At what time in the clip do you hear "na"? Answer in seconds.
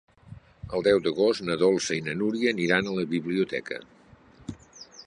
1.49-1.57, 2.09-2.17